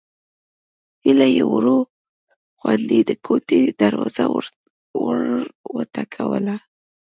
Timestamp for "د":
3.09-3.11